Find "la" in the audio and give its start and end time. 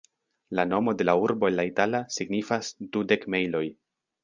0.59-0.63, 1.07-1.15, 1.59-1.67